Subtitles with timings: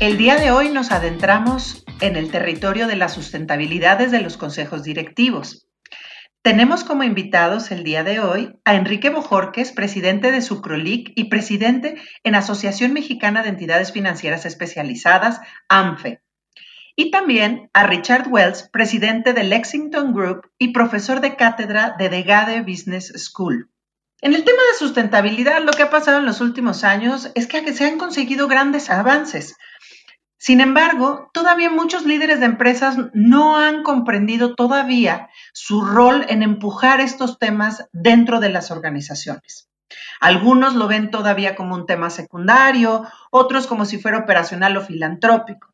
[0.00, 4.84] El día de hoy nos adentramos en el territorio de las sustentabilidades de los consejos
[4.84, 5.66] directivos.
[6.40, 11.96] Tenemos como invitados el día de hoy a Enrique Bojorques, presidente de Sucrolic y presidente
[12.22, 16.22] en Asociación Mexicana de Entidades Financieras Especializadas, AMFE.
[16.94, 22.60] Y también a Richard Wells, presidente de Lexington Group y profesor de cátedra de Degade
[22.60, 23.68] Business School.
[24.20, 27.72] En el tema de sustentabilidad, lo que ha pasado en los últimos años es que
[27.72, 29.56] se han conseguido grandes avances.
[30.38, 37.00] Sin embargo, todavía muchos líderes de empresas no han comprendido todavía su rol en empujar
[37.00, 39.68] estos temas dentro de las organizaciones.
[40.20, 45.72] Algunos lo ven todavía como un tema secundario, otros como si fuera operacional o filantrópico.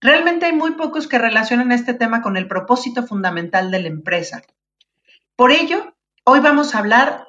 [0.00, 4.42] Realmente hay muy pocos que relacionan este tema con el propósito fundamental de la empresa.
[5.34, 7.26] Por ello, hoy vamos a hablar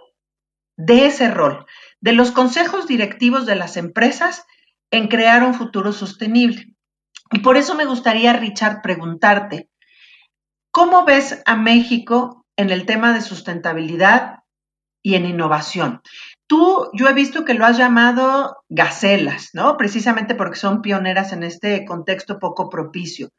[0.76, 1.66] de ese rol,
[2.02, 4.46] de los consejos directivos de las empresas
[4.92, 6.77] en crear un futuro sostenible.
[7.31, 9.70] Y por eso me gustaría, Richard, preguntarte,
[10.72, 14.39] ¿cómo ves a México en el tema de sustentabilidad
[15.03, 16.02] y en innovación?
[16.48, 19.75] Tú, yo he visto que lo has llamado gacelas, ¿no?
[19.75, 23.30] Precisamente porque son pioneras en este contexto poco propicio.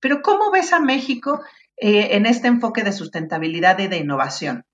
[0.00, 1.40] Pero ¿cómo ves a México
[1.76, 4.64] eh, en este enfoque de sustentabilidad y de innovación?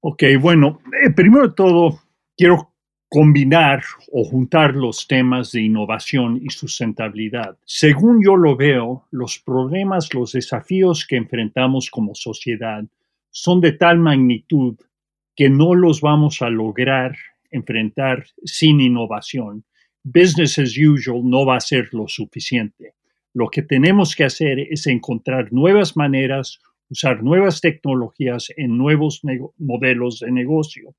[0.00, 2.00] Ok, bueno, eh, primero de todo,
[2.36, 2.72] quiero
[3.16, 7.56] combinar o juntar los temas de innovación y sustentabilidad.
[7.64, 12.84] Según yo lo veo, los problemas, los desafíos que enfrentamos como sociedad
[13.30, 14.76] son de tal magnitud
[15.34, 17.16] que no los vamos a lograr
[17.50, 19.64] enfrentar sin innovación.
[20.04, 22.92] Business as usual no va a ser lo suficiente.
[23.32, 26.60] Lo que tenemos que hacer es encontrar nuevas maneras,
[26.90, 29.22] usar nuevas tecnologías en nuevos
[29.56, 30.94] modelos de negocio.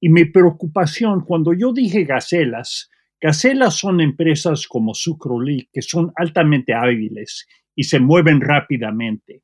[0.00, 2.90] Y mi preocupación, cuando yo dije gacelas,
[3.20, 9.42] gacelas son empresas como Sucroli que son altamente hábiles y se mueven rápidamente.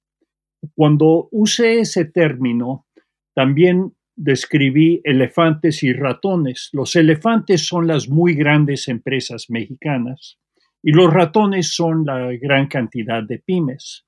[0.74, 2.86] Cuando usé ese término,
[3.34, 6.68] también describí elefantes y ratones.
[6.72, 10.38] Los elefantes son las muy grandes empresas mexicanas
[10.82, 14.04] y los ratones son la gran cantidad de pymes.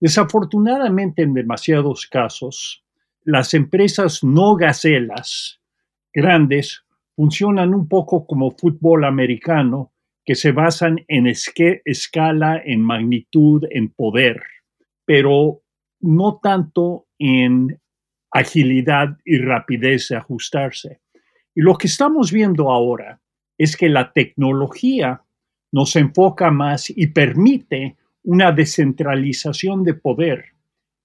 [0.00, 2.84] Desafortunadamente, en demasiados casos,
[3.24, 5.60] las empresas no gacelas
[6.12, 6.84] grandes
[7.16, 9.92] funcionan un poco como fútbol americano,
[10.24, 14.42] que se basan en escala, en magnitud, en poder,
[15.04, 15.62] pero
[16.00, 17.80] no tanto en
[18.30, 21.00] agilidad y rapidez de ajustarse.
[21.54, 23.20] Y lo que estamos viendo ahora
[23.56, 25.22] es que la tecnología
[25.72, 30.44] nos enfoca más y permite una descentralización de poder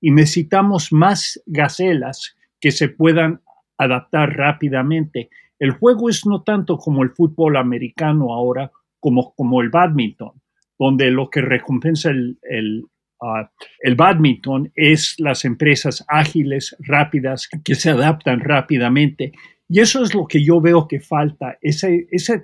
[0.02, 3.42] y necesitamos más gacelas que se puedan
[3.78, 5.30] adaptar rápidamente.
[5.60, 10.42] El juego es no tanto como el fútbol americano ahora, como, como el badminton,
[10.78, 12.86] donde lo que recompensa el, el,
[13.22, 19.34] ah, el badminton es las empresas ágiles, rápidas, que se adaptan rápidamente.
[19.70, 22.44] Y eso es lo que yo veo que falta, esa, esa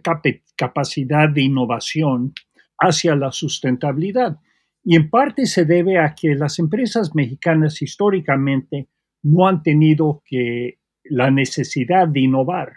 [0.55, 2.33] capacidad de innovación
[2.79, 4.37] hacia la sustentabilidad.
[4.83, 8.87] Y en parte se debe a que las empresas mexicanas históricamente
[9.21, 10.78] no han tenido que
[11.09, 12.73] la necesidad de innovar.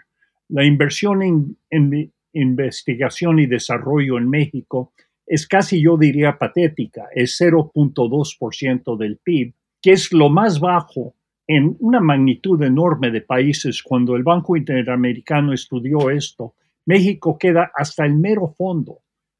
[0.49, 1.21] La inversión
[1.69, 4.93] en, investigación y desarrollo en México
[5.25, 11.15] es casi, yo diría, patética, es 0.2% del PIB, que es lo más bajo
[11.47, 13.83] en una magnitud enorme de países.
[13.83, 16.55] Cuando el Banco Interamericano estudió esto,
[16.85, 18.99] México queda hasta el mero fondo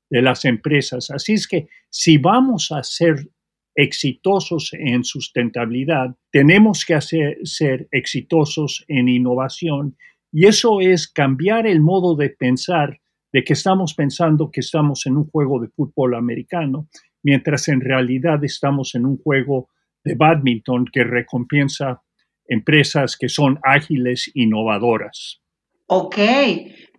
[0.10, 1.10] de las empresas.
[1.12, 3.28] Así es que si vamos a ser
[3.76, 9.98] exitosos en sustentabilidad, tenemos que hacer, ser exitosos en innovación
[10.32, 13.00] y eso es cambiar el modo de pensar
[13.32, 16.88] de que estamos pensando que estamos en un juego de fútbol americano,
[17.24, 19.70] mientras en realidad estamos en un juego
[20.04, 22.04] de badminton que recompensa
[22.48, 25.42] empresas que son ágiles, innovadoras.
[25.88, 26.18] Ok,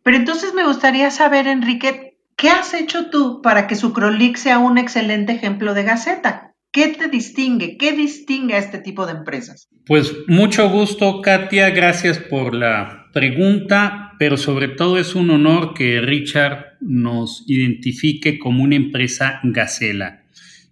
[0.03, 4.79] pero entonces me gustaría saber, Enrique, ¿qué has hecho tú para que Sucrolic sea un
[4.79, 6.54] excelente ejemplo de Gaceta?
[6.75, 7.77] ¿Qué te distingue?
[7.79, 9.69] ¿Qué distingue a este tipo de empresas?
[9.87, 11.71] Pues mucho gusto, Katia.
[11.71, 18.65] Gracias por la pregunta, pero sobre todo es un honor que Richard nos identifique como
[18.65, 20.25] una empresa gacela.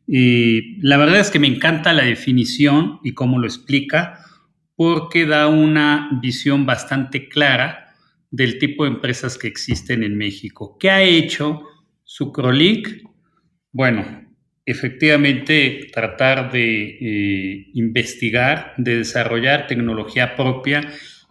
[0.09, 4.25] Eh, la verdad es que me encanta la definición y cómo lo explica,
[4.75, 7.95] porque da una visión bastante clara
[8.33, 10.77] del tipo de empresas que existen en México.
[10.81, 11.63] ¿Qué ha hecho
[12.03, 13.05] Sucrolic?
[13.71, 14.22] Bueno,
[14.65, 20.89] efectivamente tratar de eh, investigar, de desarrollar tecnología propia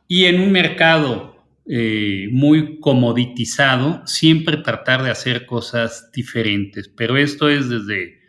[0.07, 1.31] y en un mercado
[1.65, 6.89] eh, muy comoditizado, siempre tratar de hacer cosas diferentes.
[6.89, 8.19] Pero esto es desde,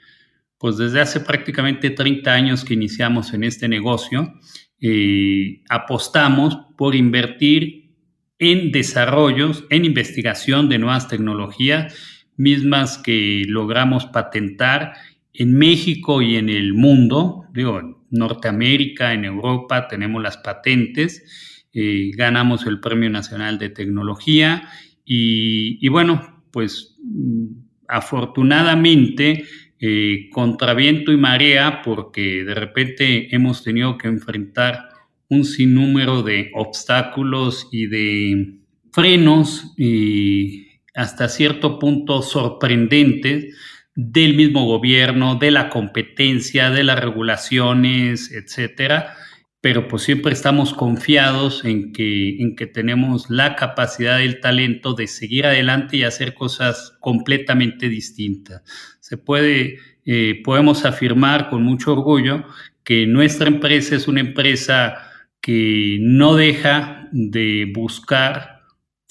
[0.58, 4.32] pues desde hace prácticamente 30 años que iniciamos en este negocio.
[4.80, 7.96] Eh, apostamos por invertir
[8.38, 12.11] en desarrollos, en investigación de nuevas tecnologías
[12.42, 14.94] mismas que logramos patentar
[15.32, 22.10] en México y en el mundo, digo, en Norteamérica, en Europa tenemos las patentes, eh,
[22.14, 24.68] ganamos el Premio Nacional de Tecnología
[25.04, 27.46] y, bueno, pues mm,
[27.88, 29.44] afortunadamente
[29.80, 34.90] eh, contra viento y marea, porque de repente hemos tenido que enfrentar
[35.28, 38.58] un sinnúmero de obstáculos y de
[38.92, 43.56] frenos y hasta cierto punto sorprendentes
[43.94, 49.14] del mismo gobierno, de la competencia, de las regulaciones, etcétera,
[49.60, 54.94] pero pues siempre estamos confiados en que, en que tenemos la capacidad y el talento
[54.94, 58.62] de seguir adelante y hacer cosas completamente distintas.
[59.00, 62.44] Se puede, eh, podemos afirmar con mucho orgullo
[62.82, 64.94] que nuestra empresa es una empresa
[65.40, 68.51] que no deja de buscar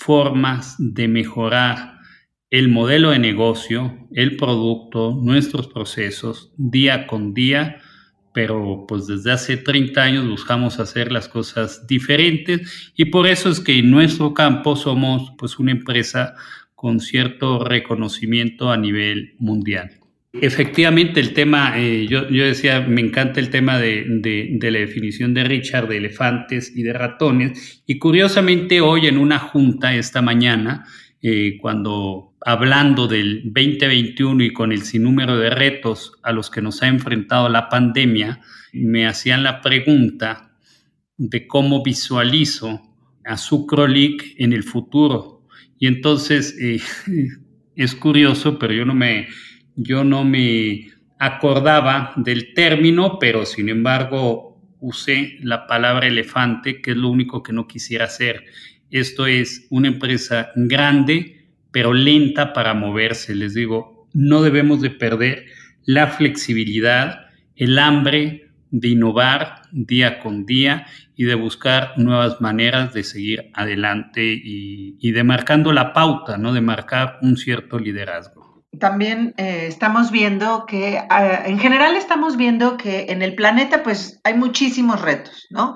[0.06, 2.00] formas de mejorar
[2.50, 7.77] el modelo de negocio, el producto, nuestros procesos día con día,
[8.33, 13.59] pero pues desde hace 30 años buscamos hacer las cosas diferentes y por eso es
[13.59, 16.33] que en nuestro campo somos pues una empresa
[16.74, 20.00] con cierto reconocimiento a nivel mundial.
[20.33, 24.06] Efectivamente, el tema, eh, yo, decía, me encanta el tema de,
[24.62, 27.83] la definición de Richard de elefantes y de ratones.
[27.86, 30.86] Y curiosamente hoy en una junta esta mañana,
[31.22, 36.81] eh, cuando hablando del 2021 y con el sinnúmero de retos a los que nos
[36.81, 38.39] ha enfrentado la pandemia,
[38.72, 40.56] me hacían la pregunta
[41.18, 42.81] de cómo visualizo
[43.25, 45.45] a Sucrolic en el futuro.
[45.77, 46.80] Y entonces eh,
[47.75, 49.27] es curioso, pero yo no me
[49.76, 50.90] yo no me
[51.20, 57.54] acordaba del término, pero sin embargo usé la palabra elefante, que es lo único que
[57.54, 58.46] no quisiera hacer.
[58.90, 63.36] Esto es una empresa grande, pero lenta para moverse.
[63.36, 65.46] Les digo, no debemos de perder
[65.86, 73.04] la flexibilidad, el hambre de innovar día con día y de buscar nuevas maneras de
[73.04, 76.52] seguir adelante y, y de marcando la pauta, ¿no?
[76.52, 82.78] De marcar un cierto liderazgo también eh, estamos viendo que, ah, en general estamos viendo
[82.78, 85.76] que en el planeta pues hay muchísimos retos, ¿no?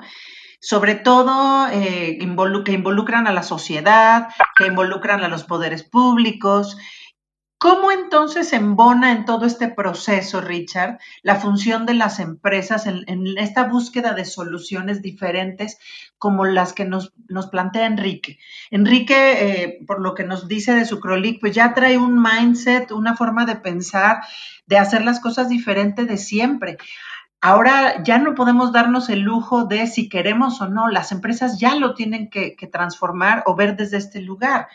[0.62, 2.18] Sobre todo eh,
[2.64, 6.78] que involucran a la sociedad, que involucran a los poderes públicos
[7.58, 13.06] ¿Cómo entonces embona en todo este proceso, Richard, la función de las empresas en,
[13.38, 15.78] esta búsqueda de soluciones diferentes
[16.18, 17.14] como las que nos,
[17.50, 18.40] plantea Enrique?
[18.72, 22.92] Enrique, eh, por lo que nos dice de su Crolic, pues ya trae un mindset,
[22.92, 24.22] una forma de pensar,
[24.66, 26.78] de hacer las cosas diferentes de siempre.
[27.40, 31.76] Ahora ya no podemos darnos el lujo de si queremos o no, las empresas ya
[31.76, 34.68] lo tienen que transformar o ver desde este lugar.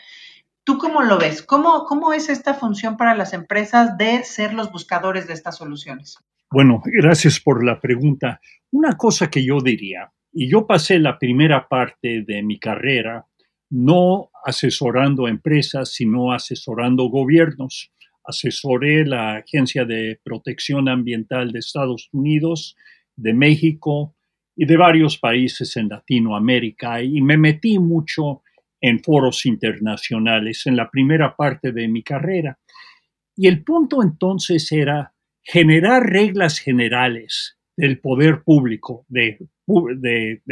[0.63, 1.41] ¿Tú cómo lo ves?
[1.41, 6.17] ¿Cómo, ¿Cómo es esta función para las empresas de ser los buscadores de estas soluciones?
[6.51, 8.39] Bueno, gracias por la pregunta.
[8.71, 13.25] Una cosa que yo diría, y yo pasé la primera parte de mi carrera
[13.69, 17.91] no asesorando empresas, sino asesorando gobiernos.
[18.23, 22.75] Asesoré la Agencia de Protección Ambiental de Estados Unidos,
[23.15, 24.15] de México
[24.55, 28.43] y de varios países en Latinoamérica y me metí mucho
[28.81, 32.57] en foros internacionales en la primera parte de mi carrera.
[33.35, 39.39] Y el punto entonces era generar reglas generales del poder público, de,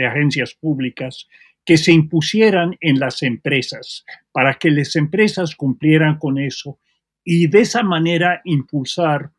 [0.07, 1.27] agencias públicas,
[1.65, 6.79] que se impusieran en las empresas, para que las empresas cumplieran con eso
[7.23, 9.31] y de esa manera impulsar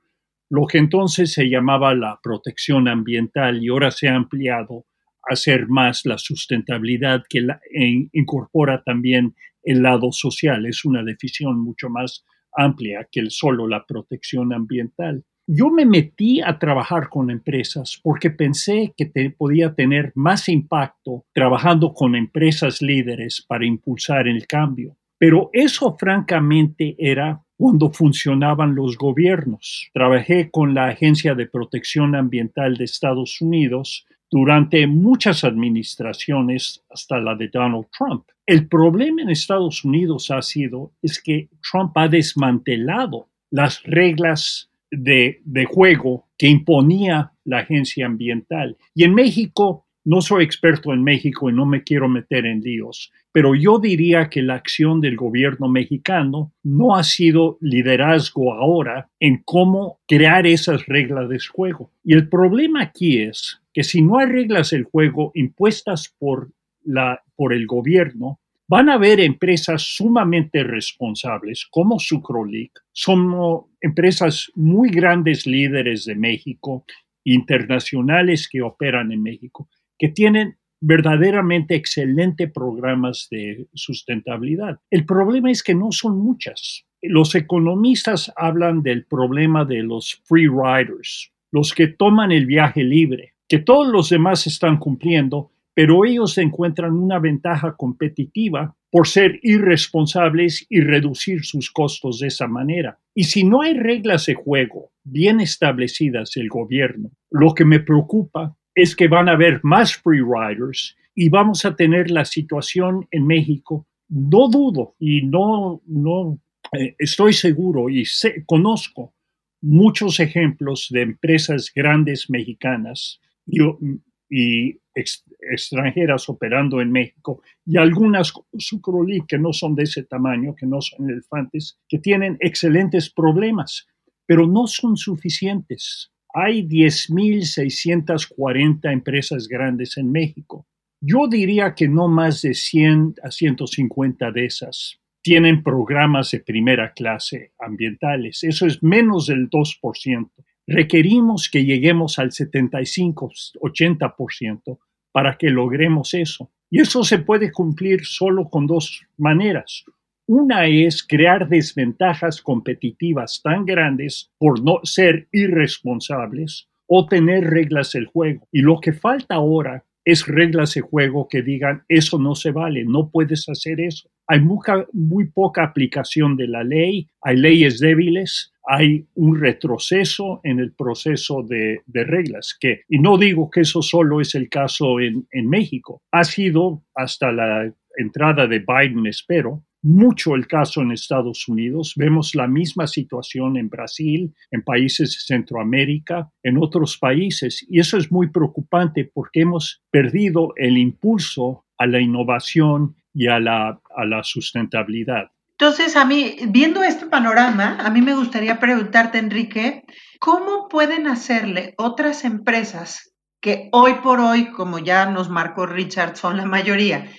[0.48, 4.84] lo que entonces se llamaba la protección ambiental y ahora se ha ampliado
[5.28, 10.66] hacer más la sustentabilidad que e incorpora también el lado social.
[10.66, 15.24] Es una definición mucho más amplia que el solo la protección ambiental.
[15.46, 21.92] Yo me metí a trabajar con empresas porque pensé que podía tener más impacto trabajando
[21.92, 24.96] con empresas líderes para impulsar el cambio.
[25.18, 29.90] Pero eso francamente era cuando funcionaban los gobiernos.
[29.92, 37.34] Trabajé con la Agencia de Protección Ambiental de Estados Unidos durante muchas administraciones hasta la
[37.34, 38.24] de Donald Trump.
[38.46, 45.40] El problema en Estados Unidos ha sido es que Trump ha desmantelado las reglas de,
[45.44, 48.76] de juego que imponía la agencia ambiental.
[48.94, 53.12] Y en México no soy experto en México y no me quiero meter en líos,
[53.32, 59.42] pero yo diría que la acción del gobierno mexicano no ha sido liderazgo ahora en
[59.44, 61.92] cómo crear esas reglas de juego.
[62.02, 66.50] Y el problema aquí es que si no hay reglas del juego impuestas por,
[66.82, 74.90] la, por el gobierno, van a haber empresas sumamente responsables como Sucrolic, son empresas muy
[74.90, 76.84] grandes líderes de México,
[77.24, 79.68] internacionales que operan en México,
[80.00, 84.80] que tienen verdaderamente excelentes programas de sustentabilidad.
[84.90, 86.86] El problema es que no son muchas.
[87.02, 93.34] Los economistas hablan del problema de los free riders, los que toman el viaje libre,
[93.46, 100.64] que todos los demás están cumpliendo, pero ellos encuentran una ventaja competitiva por ser irresponsables
[100.70, 102.98] y reducir sus costos de esa manera.
[103.14, 108.56] Y si no hay reglas de juego bien establecidas del gobierno, lo que me preocupa
[108.80, 113.26] es que van a haber más free riders y vamos a tener la situación en
[113.26, 113.86] México.
[114.08, 116.40] No dudo y no, no
[116.72, 118.04] eh, estoy seguro y
[118.46, 119.14] conozco
[119.60, 129.38] muchos ejemplos de empresas grandes mexicanas y, extranjeras operando en México y algunas sucrolí que
[129.38, 133.88] no son de ese tamaño, que no son elefantes, que tienen excelentes problemas,
[134.26, 140.66] pero no son suficientes hay 10.640 empresas grandes en México.
[141.00, 146.92] Yo diría que no más de 100 a 150 de esas tienen programas de primera
[146.92, 148.44] clase ambientales.
[148.44, 150.30] Eso es menos del 2%.
[150.66, 154.78] Requerimos que lleguemos al 75-80%
[155.12, 156.50] para que logremos eso.
[156.70, 159.84] Y eso se puede cumplir solo con dos maneras.
[160.32, 168.06] Una es crear desventajas competitivas tan grandes por no ser irresponsables o tener reglas del
[168.06, 168.46] juego.
[168.52, 172.84] Y lo que falta ahora es reglas de juego que digan eso no se vale,
[172.84, 174.08] no puedes hacer eso.
[174.28, 180.70] Hay muy poca aplicación de la ley, hay leyes débiles, hay un retroceso en el
[180.74, 186.02] proceso de, reglas, que, y no digo que eso solo es el caso en México,
[186.12, 191.94] ha sido hasta la entrada de Biden, espero, mucho el caso en Estados Unidos.
[191.96, 197.66] Vemos la misma situación en Brasil, en países de Centroamérica, en otros países.
[197.68, 203.40] Y eso es muy preocupante porque hemos perdido el impulso a la innovación y a
[203.40, 205.30] la, a la sustentabilidad.
[205.52, 209.84] Entonces, a mí, viendo este panorama, a mí me gustaría preguntarte, Enrique,
[210.18, 216.36] ¿cómo pueden hacerle otras empresas que hoy por hoy, como ya nos marcó Richard, son
[216.36, 217.10] la mayoría,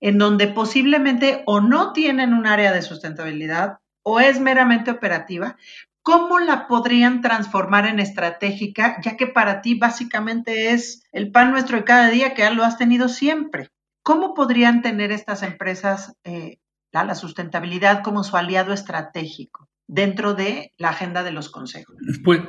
[0.00, 5.56] en donde posiblemente o no tienen un área de sustentabilidad o es meramente operativa,
[6.02, 11.76] ¿cómo la podrían transformar en estratégica, ya que para ti básicamente es el pan nuestro
[11.76, 13.68] de cada día, que ya lo has tenido siempre?
[14.02, 16.58] ¿Cómo podrían tener estas empresas eh,
[16.92, 21.96] la sustentabilidad como su aliado estratégico dentro de la agenda de los consejos?
[22.24, 22.40] Pues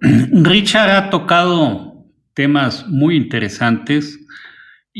[0.00, 4.18] Richard ha tocado temas muy interesantes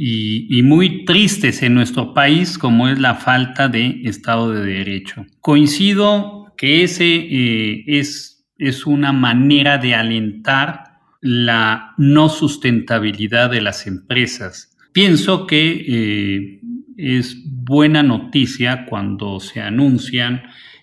[0.01, 5.27] y, muy tristes en nuestro país, como es la falta de Estado de Derecho.
[5.41, 13.89] Coincido que ese eh, es, es una manera de alentar la no sustentabilidad de las
[13.89, 14.77] empresas.
[14.93, 16.61] Pienso que eh,
[16.97, 20.43] es buena noticia cuando se anuncian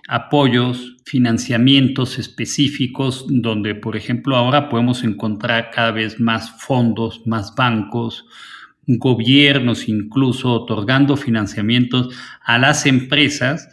[0.10, 8.26] apoyos, financiamientos específicos, donde, por ejemplo, ahora podemos encontrar cada vez más fondos, más bancos,
[8.88, 13.70] gobiernos incluso otorgando financiamientos a las empresas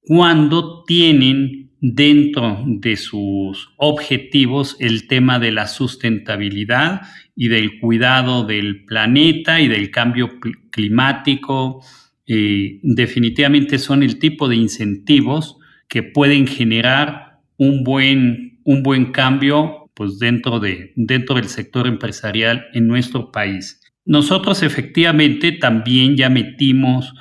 [0.00, 7.02] cuando tienen dentro de sus objetivos el tema de la sustentabilidad
[7.34, 10.40] y del cuidado del planeta y del cambio
[10.70, 11.84] climático.
[12.26, 19.90] Eh, definitivamente son el tipo de incentivos que pueden generar un buen, un buen cambio
[19.94, 23.80] pues dentro, de, dentro del sector empresarial en nuestro país.
[24.06, 27.12] Nosotros efectivamente también ya metimos,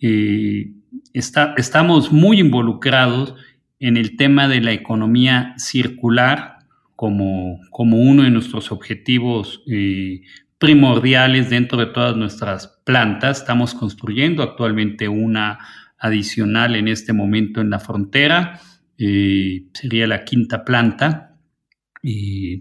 [0.00, 0.72] eh,
[1.12, 3.34] estamos muy involucrados
[3.78, 6.56] en el tema de la economía circular
[6.96, 10.22] como, como uno de nuestros objetivos eh,
[10.58, 13.40] primordiales dentro de todas nuestras plantas.
[13.40, 15.58] Estamos construyendo actualmente una
[15.98, 18.60] adicional en este momento en la frontera.
[18.96, 21.26] Eh, sería la quinta planta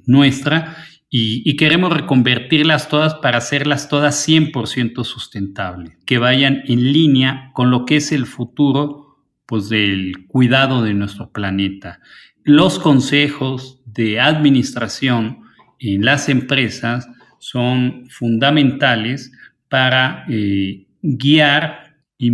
[0.05, 0.75] nuestra
[1.12, 7.86] y, queremos reconvertirlas todas para hacerlas todas 100% sustentables, que vayan en línea con lo
[7.86, 12.00] que es el futuro pues, del cuidado de nuestro planeta.
[12.44, 15.39] Los consejos de administración
[15.80, 19.32] en las empresas son fundamentales
[19.68, 22.30] para eh, guiar e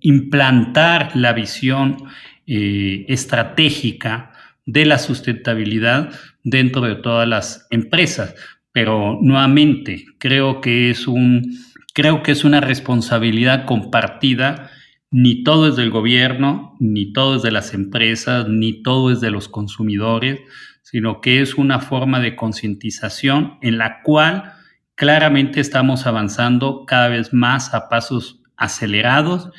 [0.00, 1.96] implantar la visión
[2.46, 4.33] eh, estratégica
[4.66, 8.34] de la sustentabilidad dentro de todas las empresas.
[8.72, 11.56] Pero nuevamente, creo que es un,
[11.94, 14.70] creo que es una responsabilidad compartida.
[15.10, 19.30] Ni todo es del gobierno, ni todo es de las empresas, ni todo es de
[19.30, 20.40] los consumidores,
[20.82, 24.52] sino que es una forma de concientización en la cual
[24.96, 29.50] claramente estamos avanzando cada vez más a pasos acelerados,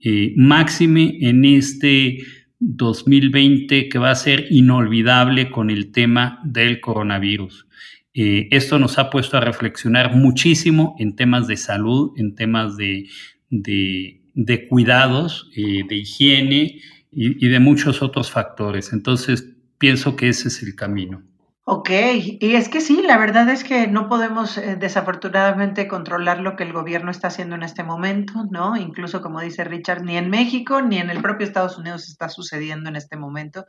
[0.00, 2.18] eh, máxime en este
[2.64, 7.66] 2020 que va a ser inolvidable con el tema del coronavirus.
[8.14, 13.08] Eh, esto nos ha puesto a reflexionar muchísimo en temas de salud, en temas de,
[13.50, 18.92] de, cuidados, eh, de higiene y, y de muchos otros factores.
[18.92, 21.22] Entonces, pienso que ese es el camino.
[21.64, 26.56] Ok, y es que sí, la verdad es que no podemos eh, desafortunadamente controlar lo
[26.56, 28.76] que el gobierno está haciendo en este momento, ¿no?
[28.76, 32.88] Incluso como dice Richard, ni en México ni en el propio Estados Unidos está sucediendo
[32.88, 33.64] en este momento.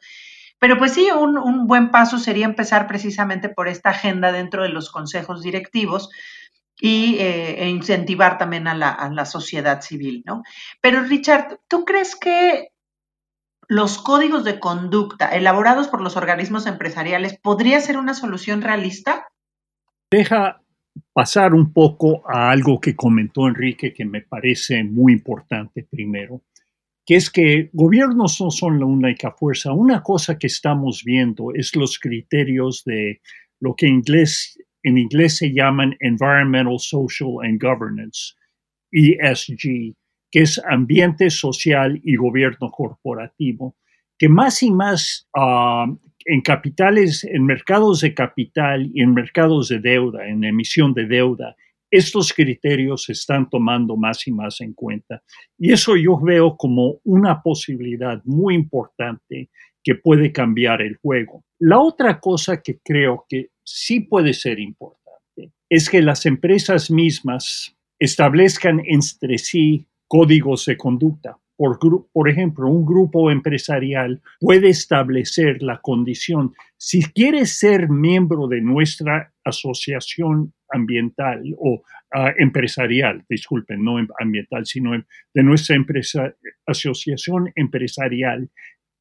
[0.58, 4.90] Pero pues sí, un, buen paso sería empezar precisamente por esta agenda dentro de los
[4.90, 6.10] consejos directivos
[6.82, 10.42] y eh, e incentivar también a la, a la sociedad civil, ¿no?
[10.82, 12.73] Pero Richard, ¿tú crees que
[13.74, 19.28] los códigos de conducta elaborados por los organismos empresariales podría ser una solución realista?
[20.12, 20.62] Deja
[21.12, 26.44] pasar un poco a algo que comentó Enrique que me parece muy importante primero,
[27.04, 29.74] que es que gobiernos no son la única fuerza.
[29.74, 33.22] Una cosa que estamos viendo es los criterios de
[33.60, 33.96] lo que en
[35.00, 38.36] inglés, se llaman Environmental, Social and Governance,
[38.92, 39.96] ESG,
[40.34, 43.76] que es ambiente social y gobierno corporativo,
[44.18, 45.86] que más y más ah,
[46.26, 51.56] en capitales, en mercados de capital y en mercados de deuda, en emisión de deuda,
[51.92, 55.22] estos criterios se están tomando más y más en cuenta.
[55.56, 59.52] Y eso yo veo como una posibilidad muy importante
[59.84, 61.46] que puede cambiar el juego.
[61.60, 67.78] La otra cosa que creo que sí puede ser importante es que las empresas mismas
[68.00, 71.40] establezcan entre sí códigos de conducta.
[71.58, 71.80] Por,
[72.12, 79.34] por, ejemplo, un grupo empresarial puede establecer la condición, si quieres ser miembro de nuestra
[79.44, 81.82] asociación ambiental o
[82.14, 86.32] ah, empresarial, disculpen, no ambiental, sino de nuestra empresa,
[86.68, 88.52] asociación empresarial,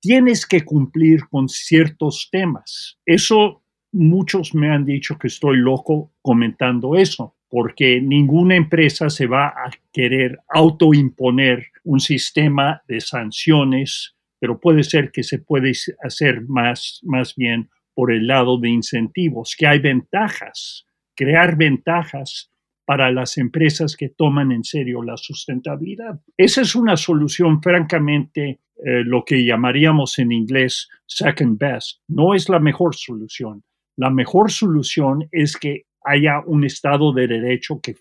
[0.00, 2.98] tienes que cumplir con ciertos temas.
[3.04, 9.48] Eso muchos me han dicho que estoy loco comentando eso, porque ninguna empresa se va
[9.48, 17.00] a querer autoimponer un sistema de sanciones, pero puede ser que se puede hacer más,
[17.02, 22.50] más bien por el lado de incentivos, que hay ventajas, crear ventajas
[22.86, 26.22] para las empresas que toman en serio la sustentabilidad.
[26.38, 32.00] Esa es una solución francamente eh, lo que llamaríamos en inglés second best.
[32.08, 33.62] No es la mejor solución.
[33.96, 37.94] La mejor solución es que haya un Estado de Derecho que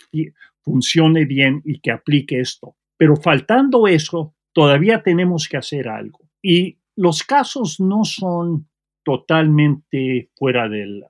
[0.61, 2.75] funcione bien y que aplique esto.
[2.97, 6.19] Pero faltando eso, todavía tenemos que hacer algo.
[6.41, 8.67] Y los casos no son
[9.03, 11.01] totalmente fuera eh,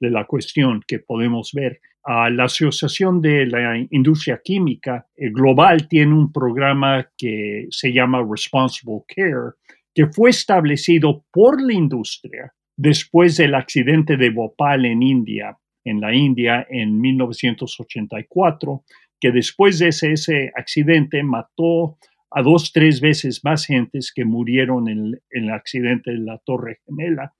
[0.00, 1.80] de la cuestión que podemos ver.
[2.06, 9.04] la Asociación de la Industria Química eh, Global tiene un programa que se llama Responsible
[9.06, 9.54] Care,
[9.94, 16.14] que fue establecido por la industria después del accidente de Bhopal en India en la
[16.14, 18.84] India en 1984,
[19.20, 21.98] que después de ese, accidente mató
[22.30, 27.32] a dos, tres veces más gentes que murieron en, el accidente de la Torre Gemela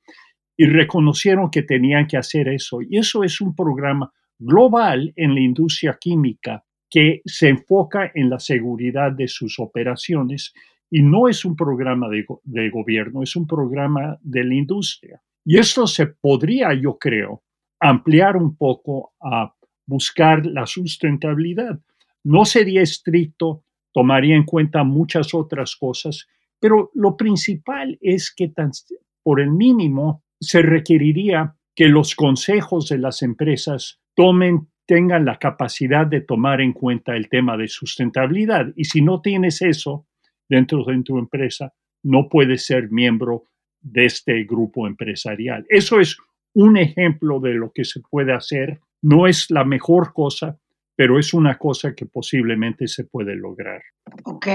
[0.56, 2.80] y reconocieron que tenían que hacer eso.
[2.80, 8.38] Y eso es un programa global en la industria química que se enfoca en la
[8.38, 10.54] seguridad de sus operaciones
[10.90, 15.22] y no es un programa de, gobierno, es un programa de la industria.
[15.44, 17.42] Y esto se podría, yo creo,
[17.80, 19.54] ampliar un poco a
[19.86, 21.80] buscar la sustentabilidad.
[22.22, 26.26] No sería estricto, tomaría en cuenta muchas otras cosas,
[26.58, 28.52] pero lo principal es que
[29.22, 34.00] por el mínimo se requeriría que los consejos de las empresas
[34.86, 38.72] tengan la capacidad de tomar en cuenta el tema de sustentabilidad.
[38.76, 40.06] Y si no tienes eso
[40.48, 43.44] dentro de tu empresa, no puedes ser miembro
[43.80, 45.64] de este grupo empresarial.
[45.68, 46.16] Eso es
[46.54, 48.80] un ejemplo de lo que se puede hacer.
[49.02, 50.58] No es la mejor cosa,
[50.96, 53.82] pero es una cosa que posiblemente se puede lograr.
[54.24, 54.46] Ok,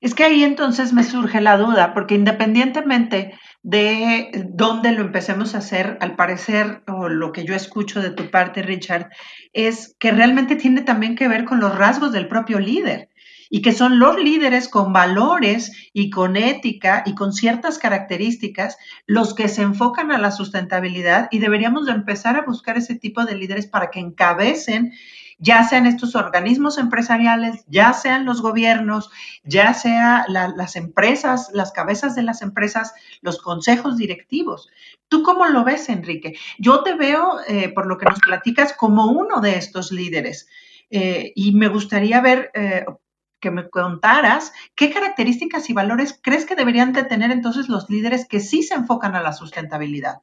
[0.00, 5.58] es que ahí entonces me surge la duda, porque independientemente de dónde lo empecemos a
[5.58, 9.08] hacer, al parecer, o lo que yo escucho de tu parte, Richard,
[9.52, 13.08] es que realmente tiene también que ver con los rasgos del propio líder
[13.50, 19.34] y que son los líderes con valores y con ética y con ciertas características los
[19.34, 23.36] que se enfocan a la sustentabilidad y deberíamos de empezar a buscar ese tipo de
[23.36, 24.92] líderes para que encabecen
[25.38, 29.10] ya sean estos organismos empresariales, ya sean los gobiernos,
[29.44, 34.70] ya sea las empresas, las cabezas de las empresas, los consejos directivos.
[35.08, 36.36] ¿Tú cómo lo ves, Enrique?
[36.58, 40.48] Yo te veo, eh, por lo que nos platicas, como uno de estos líderes.
[40.90, 42.86] Eh, y me gustaría ver, eh,
[43.46, 48.26] que me contaras qué características y valores crees que deberían de tener entonces los líderes
[48.28, 50.16] que sí se enfocan a la sustentabilidad.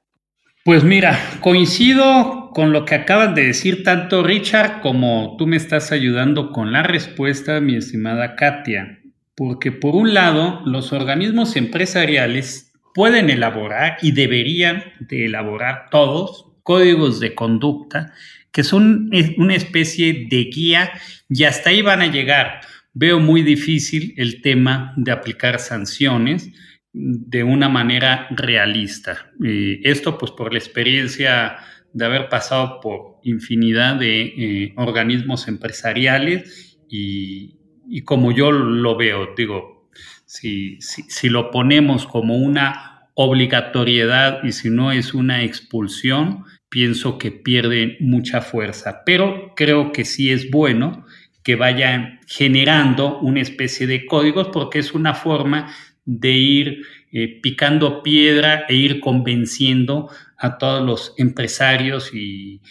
[0.65, 5.93] Pues mira, coincido con lo que acaban de decir tanto Richard como tú me estás
[5.93, 8.99] ayudando con la respuesta, mi estimada Katia,
[9.35, 17.21] porque por un lado, los organismos empresariales pueden elaborar y deberían de elaborar todos códigos
[17.21, 18.11] de conducta
[18.51, 20.91] que son una especie de guía
[21.27, 22.61] y hasta ahí van a llegar.
[22.93, 26.51] Veo muy difícil el tema de aplicar sanciones
[26.93, 29.31] de una manera realista.
[29.41, 31.57] esto pues por la experiencia
[31.91, 37.57] de haber pasado por infinidad de eh, organismos empresariales y,
[38.05, 39.89] como yo lo veo, digo,
[40.25, 47.31] si, si, lo ponemos como una obligatoriedad y si no es una expulsión, pienso que
[47.31, 49.01] pierde mucha fuerza.
[49.05, 51.05] Pero creo que sí es bueno
[51.43, 55.73] que vayan generando una especie de códigos porque es una forma
[56.05, 62.61] de ir eh, picando piedra e ir convenciendo a todos los empresarios y,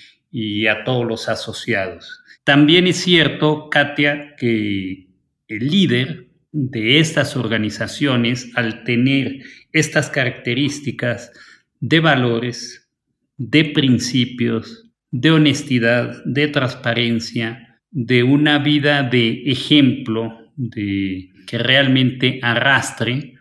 [0.66, 2.22] a todos los asociados.
[2.44, 5.08] También es cierto, Katia, que
[5.48, 9.40] el líder de estas organizaciones, al tener
[9.72, 11.32] estas características
[11.80, 12.90] de valores,
[13.36, 23.34] de principios, de honestidad, de transparencia, de una vida de ejemplo, de que realmente arrastre,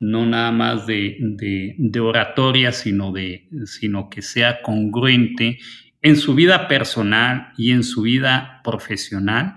[0.00, 5.58] no nada más de, oratoria, sino, de, sino que sea congruente
[6.00, 9.56] en su vida personal y en su vida profesional,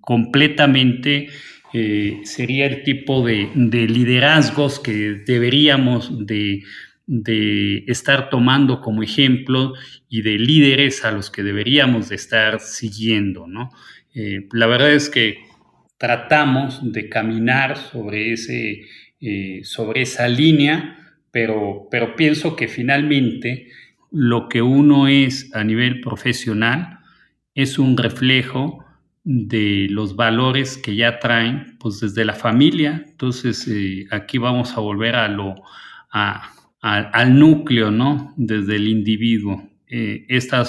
[0.00, 1.28] completamente
[1.72, 6.62] eh, sería el tipo de, liderazgos que deberíamos de,
[7.86, 9.72] estar tomando como ejemplo
[10.08, 13.46] y de líderes a los que deberíamos de estar siguiendo.
[13.46, 13.70] ¿no?
[14.14, 15.38] Eh, la verdad es que
[15.96, 18.82] tratamos de caminar sobre, ese,
[19.20, 20.96] eh, sobre esa línea,
[21.30, 23.68] pero, pero pienso que finalmente
[24.10, 26.98] lo que uno es a nivel profesional
[27.54, 28.84] es un reflejo
[29.24, 33.04] de los valores que ya traen pues desde la familia.
[33.06, 35.54] Entonces eh, aquí vamos a volver a lo,
[36.96, 38.34] al núcleo, ¿no?
[38.36, 39.68] Desde el individuo.
[39.86, 40.62] Eh, esta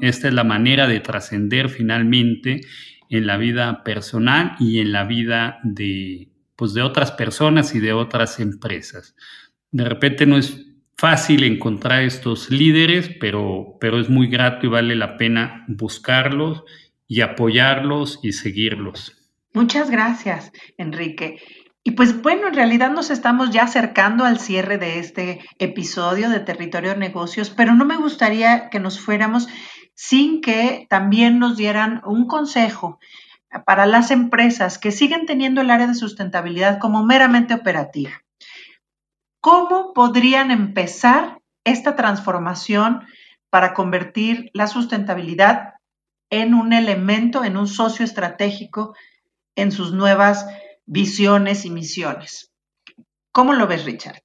[0.00, 2.62] es la manera de trascender finalmente
[3.10, 7.92] en la vida personal y en la vida de, pues de otras personas y de
[7.92, 9.14] otras empresas.
[9.70, 14.94] De repente no es fácil encontrar estos líderes, pero, pero es muy grato y vale
[14.94, 16.64] la pena buscarlos
[17.06, 19.12] y apoyarlos y seguirlos.
[19.52, 21.38] Muchas gracias, Enrique.
[21.86, 26.40] Y pues bueno, en realidad nos estamos ya acercando al cierre de este episodio de
[26.40, 29.48] Territorio Negocios, pero no me gustaría que nos fuéramos
[29.94, 32.98] sin que también nos dieran un consejo
[33.66, 38.12] para las empresas que siguen teniendo el área de sustentabilidad como meramente operativa.
[39.40, 43.06] ¿Cómo podrían empezar esta transformación
[43.50, 45.74] para convertir la sustentabilidad
[46.30, 48.94] en un elemento, en un socio estratégico
[49.54, 50.46] en sus nuevas
[50.86, 52.52] visiones y misiones?
[53.32, 54.22] ¿Cómo lo ves, Richard?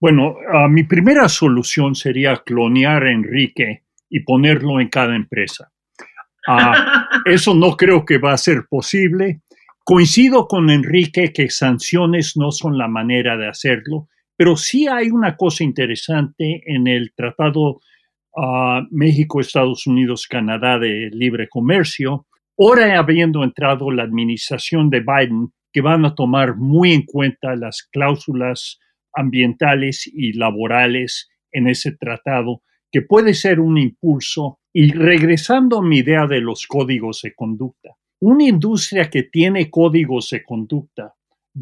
[0.00, 5.72] Bueno, ah, mi primera solución sería clonear a Enrique y ponerlo en cada empresa.
[6.46, 9.42] Ah, eso no creo que va a ser posible.
[9.84, 15.36] Coincido con Enrique que sanciones no son la manera de hacerlo, pero sí hay una
[15.36, 17.80] cosa interesante en el Tratado
[18.36, 22.27] uh, México, Estados Unidos, Canadá de Libre Comercio.
[22.58, 27.84] Ahora habiendo entrado la administración de Biden, que van a tomar muy en cuenta las
[27.84, 28.80] cláusulas
[29.12, 34.58] ambientales y laborales en ese tratado que puede ser un impulso.
[34.72, 40.30] Y regresando a mi idea de los códigos de conducta, una industria que tiene códigos
[40.30, 41.14] de conducta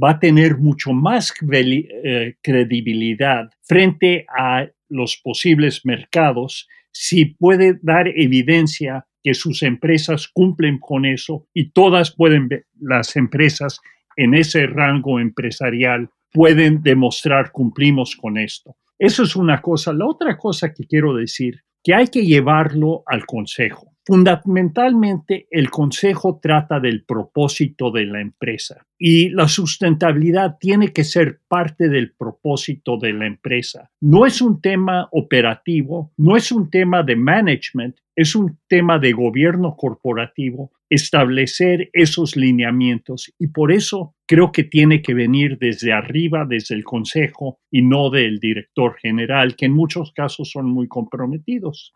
[0.03, 8.09] va a tener mucho más eh, credibilidad frente a los posibles mercados si puede dar
[8.09, 13.81] evidencia que sus empresas cumplen con eso y todas pueden las empresas
[14.17, 18.77] en ese rango empresarial pueden demostrar cumplimos con esto.
[18.97, 19.93] Eso es una cosa.
[19.93, 23.97] La otra cosa que quiero decir, que hay que llevarlo al consejo.
[24.05, 31.41] Fundamentalmente, el consejo trata del propósito de la empresa y la sustentabilidad tiene que ser
[31.49, 33.91] parte del propósito de la empresa.
[34.01, 39.13] No es un tema operativo, no es un tema de management, es un tema de
[39.13, 46.47] gobierno corporativo establecer esos lineamientos y por eso creo que tiene que venir desde arriba,
[46.49, 51.93] desde el Consejo y no del director general, que en muchos casos son muy comprometidos.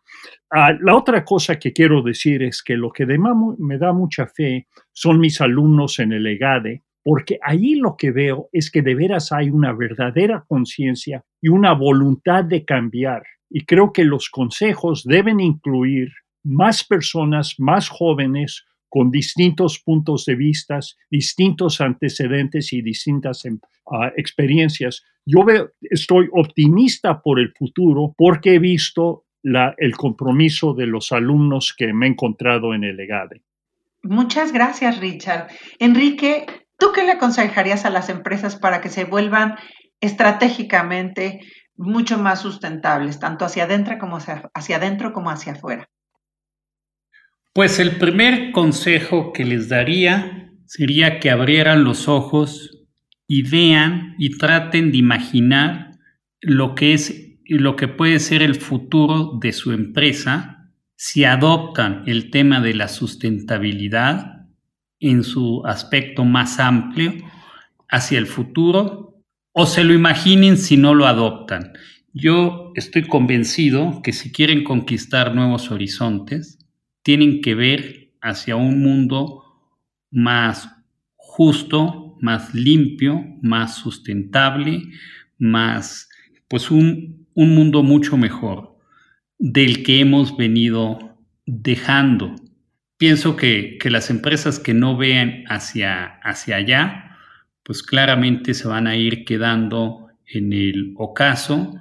[0.50, 4.66] Ah, la otra cosa que quiero decir es que lo que me da mucha fe
[4.92, 9.32] son mis alumnos en el EGADE, porque ahí lo que veo es que de veras
[9.32, 13.22] hay una verdadera conciencia y una voluntad de cambiar.
[13.50, 16.12] Y creo que los consejos deben incluir
[16.44, 23.60] más personas, más jóvenes, con distintos puntos de vista, distintos antecedentes y distintas em,
[23.90, 25.04] ah, experiencias.
[25.24, 25.44] Yo
[25.82, 32.06] estoy optimista por el futuro porque he visto el compromiso de los alumnos que me
[32.06, 33.40] he encontrado en el EGADE.
[34.02, 35.48] Muchas gracias, Richard.
[35.78, 36.46] Enrique,
[36.78, 39.54] ¿tú qué le aconsejarías a las empresas para que se vuelvan
[40.00, 41.40] estratégicamente
[41.80, 45.88] mucho más sustentables, tanto hacia adentro como hacia adentro como hacia afuera?
[47.54, 52.86] Pues el primer consejo que les daría sería que abrieran los ojos
[53.26, 55.92] y vean y traten de imaginar
[56.40, 62.30] lo que es lo que puede ser el futuro de su empresa si adoptan el
[62.30, 64.46] tema de la sustentabilidad
[65.00, 67.14] en su aspecto más amplio
[67.88, 69.09] hacia el futuro
[69.52, 71.72] o se lo imaginen si no lo adoptan.
[72.12, 76.58] Yo estoy convencido que si quieren conquistar nuevos horizontes,
[77.02, 79.44] tienen que ver hacia un mundo
[80.10, 80.70] más
[81.16, 84.82] justo, más limpio, más sustentable,
[85.38, 86.08] más,
[86.48, 88.76] pues un, un mundo mucho mejor
[89.38, 92.34] del que hemos venido dejando.
[92.98, 97.09] Pienso que, que las empresas que no vean hacia, hacia allá,
[97.70, 101.80] pues claramente se van a ir quedando en el ocaso,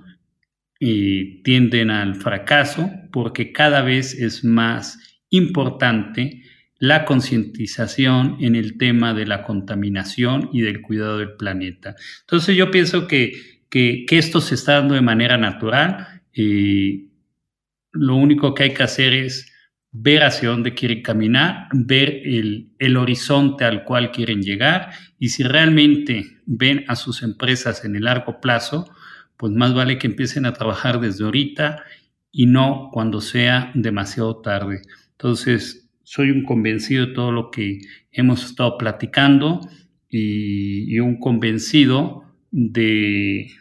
[0.77, 4.99] tienden al fracaso porque cada vez es más
[5.31, 6.43] importante
[6.77, 11.95] la concientización en el tema de la contaminación y del cuidado del planeta.
[12.19, 16.21] Entonces yo pienso que, que, esto se está dando de manera natural.
[16.31, 17.09] y
[17.93, 19.48] lo único que hay que hacer es
[19.91, 26.37] ver hacia dónde quieren caminar, ver el, horizonte al cual quieren llegar y si realmente
[26.45, 28.89] ven a sus empresas en el largo plazo,
[29.37, 31.83] pues más vale que empiecen a trabajar desde ahorita
[32.31, 34.81] y no cuando sea demasiado tarde.
[35.11, 39.61] Entonces, soy un convencido de todo lo que hemos estado platicando
[40.09, 43.51] y, un convencido de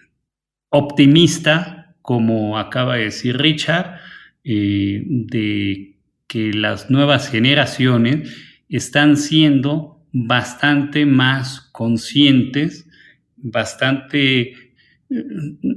[0.71, 4.01] optimista, como acaba de decir Richard,
[4.45, 5.98] eh, de
[6.29, 8.37] que las nuevas generaciones
[8.69, 12.87] están siendo bastante más conscientes,
[13.37, 14.55] bastante eh,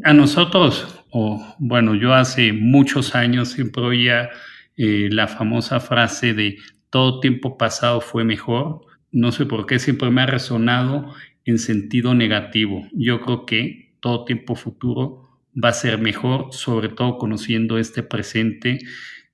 [0.03, 4.29] a nosotros, o bueno, yo hace muchos años siempre oía
[4.77, 6.57] eh, la famosa frase de
[6.89, 8.81] todo tiempo pasado fue mejor.
[9.11, 11.13] No sé por qué siempre me ha resonado
[11.45, 12.87] en sentido negativo.
[12.93, 18.79] Yo creo que todo tiempo futuro va a ser mejor, sobre todo conociendo este presente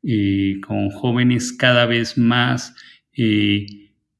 [0.04, 2.76] eh, con jóvenes cada vez más
[3.16, 3.66] eh,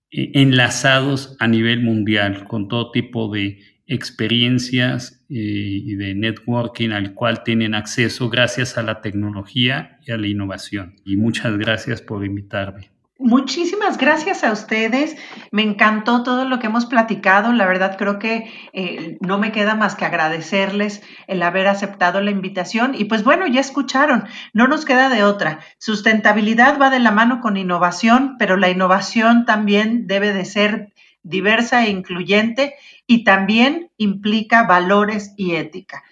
[0.10, 7.44] enlazados a nivel mundial, con todo tipo de experiencias eh, y de networking al cual
[7.44, 10.96] tienen acceso gracias a la tecnología y a la innovación.
[11.06, 12.97] Y muchas gracias por invitarme.
[13.20, 15.18] Muchísimas gracias a ustedes.
[15.52, 17.52] Me encantó todo lo que hemos platicado.
[17.52, 22.30] La verdad creo que eh, no me queda más que agradecerles el haber aceptado la
[22.30, 22.94] invitación.
[22.94, 25.62] Y pues bueno, ya escucharon, no nos queda de otra.
[25.80, 31.86] Sustentabilidad va de la mano con innovación, pero la innovación también debe de ser diversa
[31.86, 32.76] e incluyente
[33.08, 36.04] y también implica valores y ética.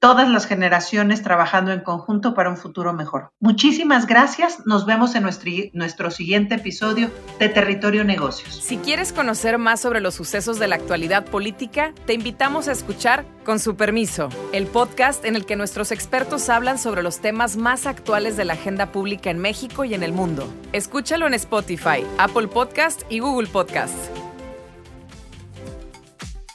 [0.00, 3.32] Todas las generaciones trabajando en conjunto para un futuro mejor.
[3.40, 4.64] Muchísimas gracias.
[4.66, 8.54] Nos vemos en nuestro, nuestro, siguiente episodio de Territorio Negocios.
[8.62, 13.24] Si quieres conocer más sobre los sucesos de la actualidad política, te invitamos a escuchar
[13.44, 17.86] Con su permiso, el podcast en el que nuestros expertos hablan sobre los temas más
[17.86, 20.52] actuales de la agenda pública en México y en el mundo.
[20.72, 23.96] Escúchalo en Spotify, Apple Podcast y Google Podcast.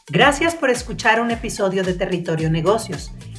[0.08, 3.12] Gracias por escuchar un episodio de Territorio Negocios